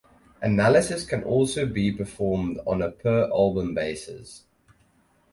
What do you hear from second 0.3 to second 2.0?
Analysis can also be